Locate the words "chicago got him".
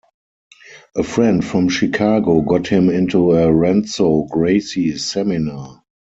1.69-2.89